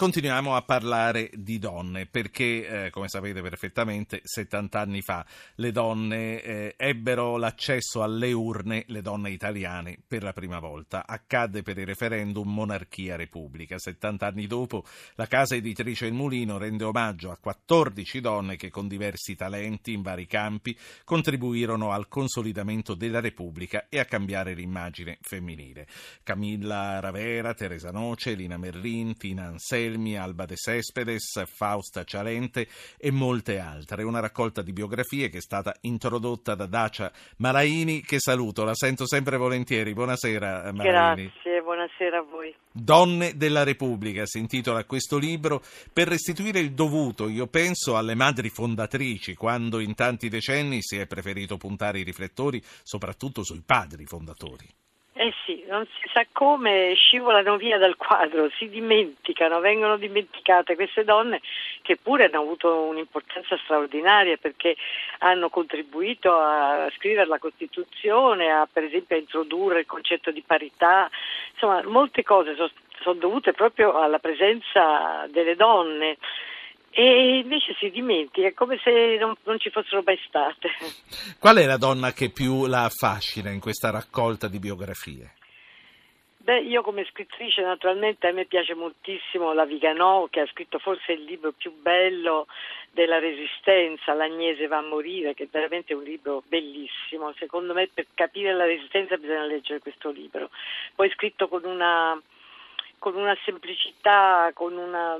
[0.00, 5.26] Continuiamo a parlare di donne perché, eh, come sapete perfettamente, 70 anni fa
[5.56, 11.06] le donne eh, ebbero l'accesso alle urne, le donne italiane, per la prima volta.
[11.06, 13.78] Accadde per il referendum Monarchia-Repubblica.
[13.78, 14.86] 70 anni dopo
[15.16, 20.00] la casa editrice Il Mulino rende omaggio a 14 donne che con diversi talenti in
[20.00, 20.74] vari campi
[21.04, 25.86] contribuirono al consolidamento della Repubblica e a cambiare l'immagine femminile.
[26.22, 33.10] Camilla Ravera, Teresa Noce, Lina Merlin, Tina Anselmi, Anselmi, Alba de Cespedes, Fausta Cialente e
[33.10, 34.04] molte altre.
[34.04, 39.06] Una raccolta di biografie che è stata introdotta da Dacia Maraini, che saluto, la sento
[39.06, 39.92] sempre volentieri.
[39.92, 41.30] Buonasera Maraini.
[41.32, 42.54] Grazie, buonasera a voi.
[42.72, 45.62] Donne della Repubblica si intitola questo libro
[45.92, 51.06] per restituire il dovuto, io penso, alle madri fondatrici, quando in tanti decenni si è
[51.06, 54.68] preferito puntare i riflettori soprattutto sui padri fondatori.
[55.22, 61.04] Eh sì, non si sa come scivolano via dal quadro, si dimenticano, vengono dimenticate queste
[61.04, 61.42] donne
[61.82, 64.76] che pure hanno avuto un'importanza straordinaria perché
[65.18, 71.10] hanno contribuito a scrivere la Costituzione, a, per esempio a introdurre il concetto di parità,
[71.52, 72.70] insomma molte cose sono,
[73.02, 76.16] sono dovute proprio alla presenza delle donne
[76.90, 80.70] e invece si dimentica, è come se non, non, ci fossero mai state.
[81.38, 85.34] Qual è la donna che più la affascina in questa raccolta di biografie?
[86.42, 91.12] Beh, io come scrittrice naturalmente a me piace moltissimo la Viganò che ha scritto forse
[91.12, 92.46] il libro più bello
[92.90, 97.32] della resistenza, L'Agnese va a morire, che è veramente un libro bellissimo.
[97.38, 100.50] Secondo me per capire la resistenza bisogna leggere questo libro.
[100.94, 102.20] Poi scritto con una
[103.00, 105.18] con una semplicità, con una,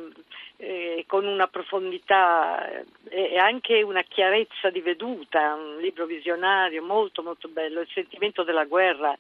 [0.59, 7.23] eh, con una profondità eh, e anche una chiarezza di veduta, un libro visionario molto
[7.23, 9.17] molto bello, il sentimento della guerra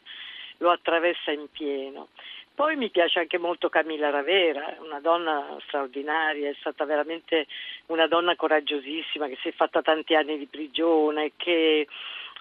[0.58, 2.08] lo attraversa in pieno.
[2.54, 7.46] Poi mi piace anche molto Camilla Ravera, una donna straordinaria, è stata veramente
[7.86, 11.86] una donna coraggiosissima che si è fatta tanti anni di prigione, che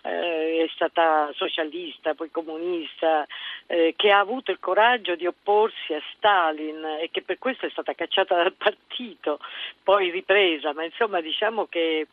[0.03, 3.25] eh, è stata socialista, poi comunista,
[3.68, 7.69] eh, che ha avuto il coraggio di opporsi a Stalin e che per questo è
[7.69, 9.40] stata cacciata dal partito,
[9.84, 12.07] poi ripresa, ma insomma diciamo che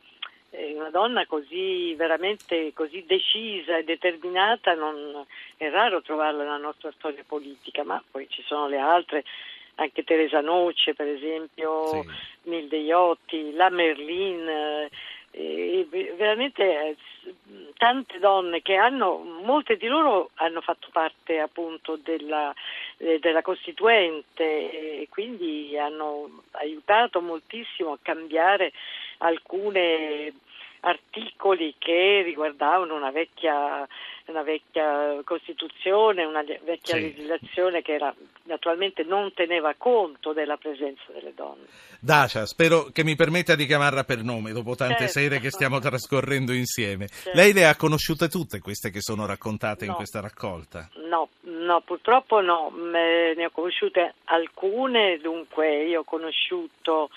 [0.74, 7.24] una donna così veramente così decisa e determinata non, è raro trovarla nella nostra storia
[7.26, 9.24] politica, ma poi ci sono le altre,
[9.76, 12.08] anche Teresa Noce per esempio, sì.
[12.44, 14.48] Nilde Iotti, la Merlin,
[15.30, 16.96] eh, veramente eh,
[17.76, 22.52] tante donne che hanno, molte di loro hanno fatto parte appunto della,
[22.98, 28.72] eh, della Costituente e quindi hanno aiutato moltissimo a cambiare
[29.18, 30.32] alcune
[30.86, 33.86] articoli che riguardavano una vecchia,
[34.26, 37.00] una vecchia Costituzione, una vecchia sì.
[37.00, 38.14] legislazione che era,
[38.44, 41.66] naturalmente non teneva conto della presenza delle donne.
[42.00, 45.18] Dacia, spero che mi permetta di chiamarla per nome dopo tante certo.
[45.18, 47.08] sere che stiamo trascorrendo insieme.
[47.08, 47.36] Certo.
[47.36, 49.90] Lei le ha conosciute tutte queste che sono raccontate no.
[49.90, 50.88] in questa raccolta?
[51.08, 57.10] No, no, purtroppo no, ne ho conosciute alcune, dunque io ho conosciuto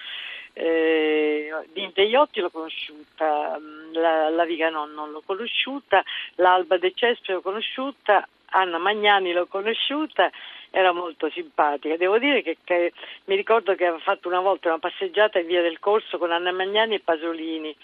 [0.54, 1.50] eh,
[1.94, 6.04] Deiotti l'ho conosciuta, mm, la, la Viganon non l'ho conosciuta,
[6.36, 10.32] l'Alba De Cespe l'ho conosciuta, Anna Magnani l'ho conosciuta,
[10.72, 11.98] era molto simpatica.
[11.98, 12.94] Devo dire che, che,
[13.26, 16.52] mi ricordo che aveva fatto una volta una passeggiata in via del Corso con Anna
[16.52, 17.76] Magnani e Pasolini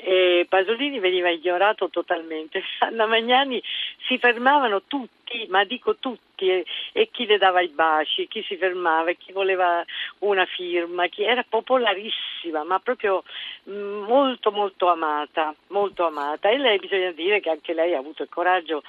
[0.00, 2.62] e Pasolini veniva ignorato totalmente.
[2.78, 3.60] Anna Magnani
[4.06, 8.56] si fermavano tutti, ma dico tutti, e, e, chi le dava i baci, chi si
[8.56, 9.84] fermava, chi voleva
[10.20, 13.24] una firma, chi era popolarissima, ma proprio
[13.68, 16.48] mm, molto molto amata, molto amata.
[16.48, 18.84] E lei bisogna dire che anche lei ha avuto il coraggio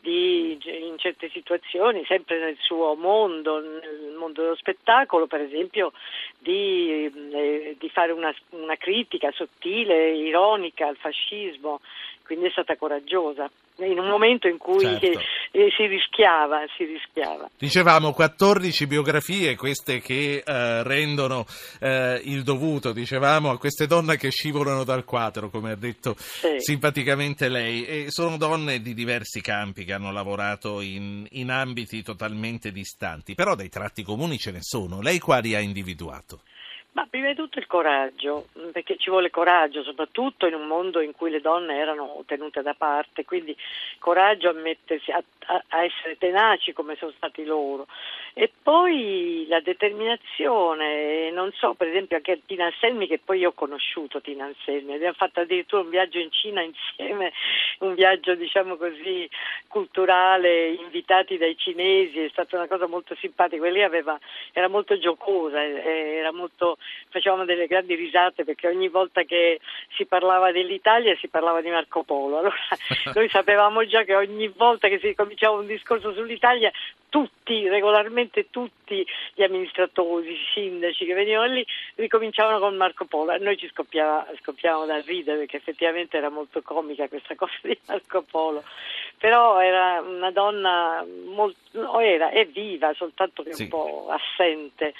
[0.00, 5.92] di, in certe situazioni, sempre nel suo mondo, nel mondo dello spettacolo, per esempio,
[6.38, 11.80] di, eh, di fare una, una critica sottile, ironica al fascismo,
[12.24, 15.20] quindi è stata coraggiosa in un momento in cui certo.
[15.54, 21.46] Eh, si, rischiava, si, rischiava, Dicevamo 14 biografie, queste che eh, rendono
[21.78, 26.56] eh, il dovuto, dicevamo, a queste donne che scivolano dal quadro, come ha detto sì.
[26.58, 27.84] simpaticamente lei.
[27.84, 33.54] E sono donne di diversi campi che hanno lavorato in, in ambiti totalmente distanti, però
[33.54, 35.00] dei tratti comuni ce ne sono.
[35.00, 36.40] Lei quali ha individuato?
[36.94, 41.10] Ma prima di tutto il coraggio, perché ci vuole coraggio, soprattutto in un mondo in
[41.12, 43.56] cui le donne erano tenute da parte, quindi
[43.98, 47.88] coraggio a, mettersi, a, a essere tenaci come sono stati loro.
[48.32, 53.54] E poi la determinazione, non so, per esempio anche Tina Anselmi, che poi io ho
[53.54, 57.32] conosciuto Tina Anselmi, abbiamo fatto addirittura un viaggio in Cina insieme,
[57.80, 59.28] un viaggio diciamo così
[59.66, 64.16] culturale, invitati dai cinesi, è stata una cosa molto simpatica, lei aveva,
[64.52, 66.78] era molto giocosa, era molto
[67.08, 69.60] facevamo delle grandi risate perché ogni volta che
[69.96, 72.38] si parlava dell'Italia si parlava di Marco Polo.
[72.38, 72.54] Allora
[73.14, 76.70] noi sapevamo già che ogni volta che si cominciava un discorso sull'Italia
[77.14, 83.38] tutti, regolarmente tutti gli amministratori, i sindaci che venivano lì ricominciavano con Marco Polo e
[83.38, 88.64] noi ci scoppiavamo da ridere perché effettivamente era molto comica questa cosa di Marco Polo
[89.18, 93.62] però era una donna molto, era, è viva soltanto che sì.
[93.62, 94.92] un po' assente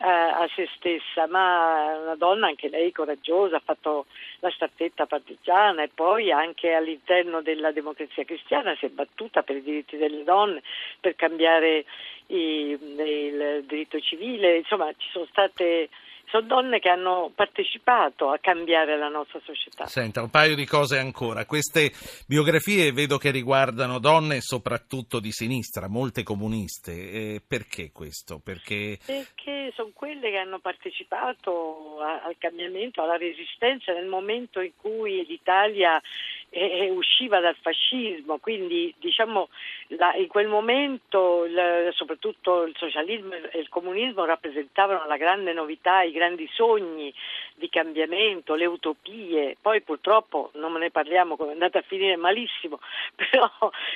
[0.00, 4.06] eh, a se stessa ma una donna anche lei coraggiosa ha fatto
[4.40, 9.62] la staffetta partigiana e poi anche all'interno della democrazia cristiana si è battuta per i
[9.62, 10.62] diritti delle donne
[11.00, 11.84] per cambiare
[12.26, 15.88] il diritto civile, insomma ci sono state
[16.30, 19.86] sono donne che hanno partecipato a cambiare la nostra società.
[19.86, 21.46] Senta, un paio di cose ancora.
[21.46, 21.90] Queste
[22.26, 26.92] biografie vedo che riguardano donne soprattutto di sinistra, molte comuniste.
[26.92, 28.40] Eh, perché questo?
[28.42, 28.98] Perché...
[29.04, 35.24] Perché sono quelle che hanno partecipato a, al cambiamento, alla resistenza nel momento in cui
[35.26, 36.00] l'Italia
[36.50, 39.48] e usciva dal fascismo, quindi diciamo
[39.88, 46.02] la, in quel momento il, soprattutto il socialismo e il comunismo rappresentavano la grande novità,
[46.02, 47.12] i grandi sogni
[47.54, 52.80] di cambiamento, le utopie, poi purtroppo non ne parliamo come è andata a finire malissimo,
[53.14, 53.50] però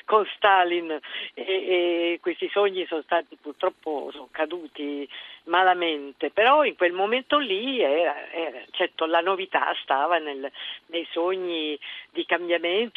[0.04, 0.90] con Stalin
[1.34, 5.08] e, e questi sogni sono stati purtroppo sono caduti
[5.44, 10.50] malamente, però in quel momento lì era, era, certo la novità stava nel,
[10.86, 11.78] nei sogni
[12.10, 12.40] di cambiamento,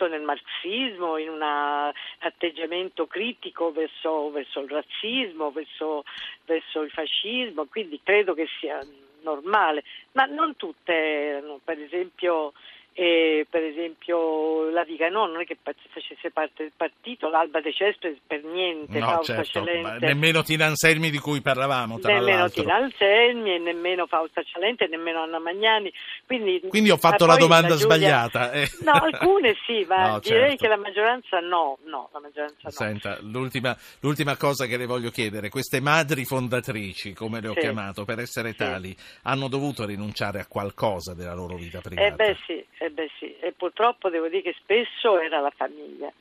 [0.08, 6.04] nel marxismo, in un atteggiamento critico verso, verso il razzismo, verso,
[6.46, 8.80] verso il fascismo, quindi credo che sia
[9.22, 9.84] normale,
[10.14, 12.54] ma non tutte per esempio
[12.98, 18.20] e per esempio la Viganò non è che facesse parte del partito, l'Alba De Cespedes
[18.26, 20.06] per niente, no, Fausta certo, Celente.
[20.06, 22.62] Nemmeno Tina Anselmi di cui parlavamo, tra nemmeno l'altro.
[22.62, 25.92] Tina Anselmi e nemmeno Fausta Celente, nemmeno Anna Magnani.
[26.26, 27.98] Quindi, Quindi ho fatto la domanda la Giulia...
[27.98, 28.52] sbagliata.
[28.54, 28.70] Eh.
[28.86, 30.64] No, alcune sì, ma no, direi certo.
[30.64, 32.70] che la maggioranza no, no, la maggioranza no.
[32.70, 37.60] Senta, l'ultima, l'ultima, cosa che le voglio chiedere, queste madri fondatrici, come le ho sì.
[37.60, 38.56] chiamato, per essere sì.
[38.56, 42.08] tali, hanno dovuto rinunciare a qualcosa della loro vita privata?
[42.08, 46.12] Eh beh sì, eh beh sì, e purtroppo devo dire che spesso era la famiglia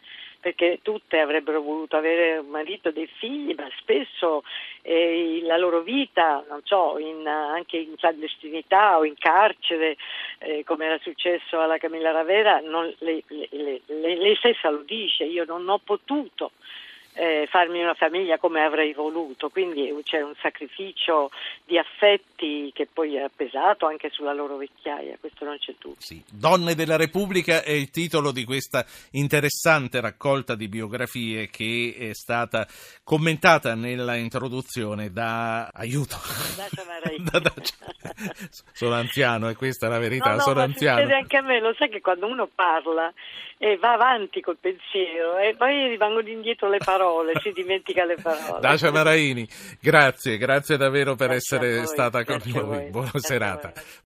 [0.44, 4.42] perché tutte avrebbero voluto avere un marito dei figli, ma spesso
[4.82, 9.96] eh, la loro vita, non so, in, anche in clandestinità o in carcere,
[10.40, 15.24] eh, come era successo alla Camilla Ravera, non, lei, lei, lei, lei stessa lo dice,
[15.24, 16.50] io non ho potuto
[17.14, 21.30] eh, farmi una famiglia come avrei voluto, quindi c'è un sacrificio
[21.64, 26.00] di affetti che poi ha pesato anche sulla loro vecchiaia, questo non c'è dubbio.
[26.00, 26.22] Sì.
[26.30, 32.66] Donne della Repubblica è il titolo di questa interessante raccolta di biografie che è stata
[33.02, 36.16] commentata nella introduzione da aiuto.
[37.30, 37.74] da Dacia.
[38.72, 41.14] sono anziano e questa è la verità, no, no, sono anziano.
[41.14, 43.12] Anche a me, lo sai che quando uno parla
[43.58, 47.03] e va avanti col pensiero e poi rimangono indietro le parole,
[47.42, 48.60] si dimentica le parole.
[48.60, 49.48] Dacia Maraini,
[49.80, 52.90] grazie, grazie davvero per grazie essere stata con noi.
[52.90, 53.72] Buona serata.